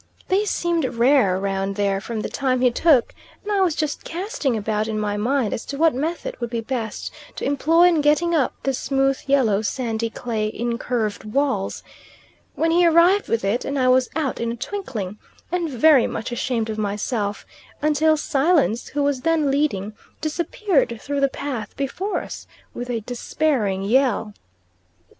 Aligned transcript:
They 0.29 0.45
seemed 0.45 0.95
rare 0.95 1.37
round 1.39 1.75
there 1.75 2.01
from 2.01 2.21
the 2.21 2.27
time 2.27 2.61
he 2.61 2.71
took; 2.71 3.13
and 3.43 3.51
I 3.51 3.61
was 3.61 3.75
just 3.75 4.03
casting 4.03 4.57
about 4.57 4.87
in 4.87 4.99
my 4.99 5.15
mind 5.15 5.53
as 5.53 5.63
to 5.65 5.77
what 5.77 5.93
method 5.93 6.41
would 6.41 6.49
be 6.49 6.59
best 6.59 7.11
to 7.35 7.45
employ 7.45 7.83
in 7.83 8.01
getting 8.01 8.33
up 8.33 8.55
the 8.63 8.73
smooth, 8.73 9.19
yellow, 9.27 9.61
sandy 9.61 10.09
clay, 10.09 10.51
incurved 10.51 11.23
walls, 11.23 11.83
when 12.55 12.71
he 12.71 12.83
arrived 12.83 13.27
with 13.27 13.45
it, 13.45 13.63
and 13.63 13.77
I 13.77 13.89
was 13.89 14.09
out 14.15 14.39
in 14.39 14.51
a 14.51 14.55
twinkling, 14.55 15.19
and 15.51 15.69
very 15.69 16.07
much 16.07 16.31
ashamed 16.31 16.71
of 16.71 16.79
myself, 16.79 17.45
until 17.79 18.17
Silence, 18.17 18.87
who 18.87 19.03
was 19.03 19.21
then 19.21 19.51
leading, 19.51 19.93
disappeared 20.19 20.99
through 20.99 21.19
the 21.21 21.29
path 21.29 21.77
before 21.77 22.23
us 22.23 22.47
with 22.73 22.89
a 22.89 23.01
despairing 23.01 23.83
yell. 23.83 24.33